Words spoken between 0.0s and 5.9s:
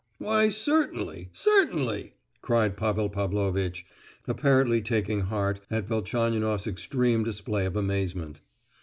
"Why, certainly—certainly!" cried Pavel Pavlovitch, apparently taking heart at